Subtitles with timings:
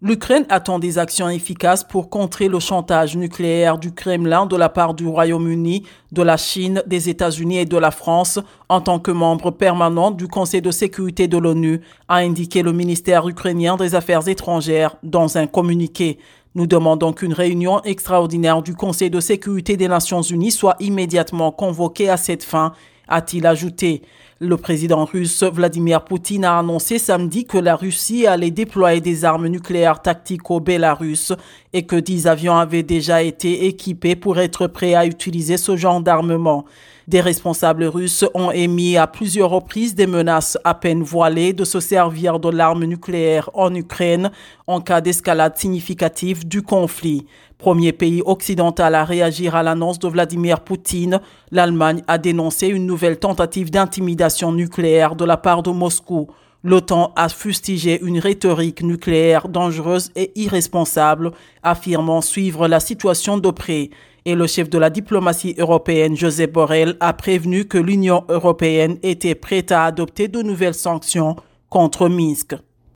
[0.00, 4.94] L'Ukraine attend des actions efficaces pour contrer le chantage nucléaire du Kremlin de la part
[4.94, 5.82] du Royaume-Uni,
[6.12, 8.38] de la Chine, des États-Unis et de la France
[8.68, 13.26] en tant que membre permanent du Conseil de sécurité de l'ONU, a indiqué le ministère
[13.26, 16.20] ukrainien des Affaires étrangères dans un communiqué.
[16.54, 22.08] Nous demandons qu'une réunion extraordinaire du Conseil de sécurité des Nations Unies soit immédiatement convoquée
[22.08, 22.72] à cette fin,
[23.08, 24.02] a-t-il ajouté.
[24.40, 29.48] Le président russe Vladimir Poutine a annoncé samedi que la Russie allait déployer des armes
[29.48, 31.32] nucléaires tactiques au Bélarus
[31.72, 36.00] et que dix avions avaient déjà été équipés pour être prêts à utiliser ce genre
[36.00, 36.64] d'armement.
[37.08, 41.80] Des responsables russes ont émis à plusieurs reprises des menaces à peine voilées de se
[41.80, 44.30] servir de l'arme nucléaire en Ukraine
[44.66, 47.26] en cas d'escalade significative du conflit.
[47.56, 53.18] Premier pays occidental à réagir à l'annonce de Vladimir Poutine, l'Allemagne a dénoncé une nouvelle
[53.18, 56.28] tentative d'intimidation nucléaire de la part de Moscou.
[56.64, 61.32] L'OTAN a fustigé une rhétorique nucléaire dangereuse et irresponsable,
[61.62, 63.90] affirmant suivre la situation de près.
[64.24, 69.36] Et le chef de la diplomatie européenne, Joseph Borrell, a prévenu que l'Union européenne était
[69.36, 71.36] prête à adopter de nouvelles sanctions
[71.68, 72.54] contre Minsk.